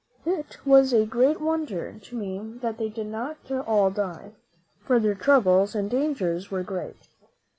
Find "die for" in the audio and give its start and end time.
3.91-4.99